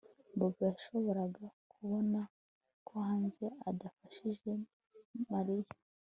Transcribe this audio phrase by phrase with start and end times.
[0.37, 2.19] Bobo yashoboraga kubona
[2.87, 4.51] ko hanze adafashijwe
[5.13, 5.73] na Mariya